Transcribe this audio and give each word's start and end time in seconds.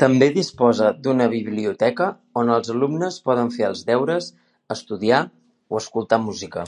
També 0.00 0.26
disposa 0.34 0.90
d'una 1.06 1.24
biblioteca 1.32 2.06
on 2.42 2.52
els 2.56 2.70
alumnes 2.74 3.18
poden 3.30 3.50
fer 3.56 3.66
els 3.70 3.82
deures, 3.88 4.28
estudiar 4.76 5.24
o 5.76 5.80
escoltar 5.82 6.20
música. 6.28 6.64